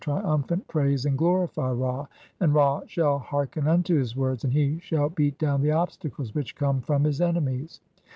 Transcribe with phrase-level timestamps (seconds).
[0.03, 2.07] "Nu, triumphant, praise and glorify Ra,
[2.39, 6.55] and Ra shall hearken "unto his words, and he shall beat down the obstacles which
[6.55, 7.81] "come from his enemies.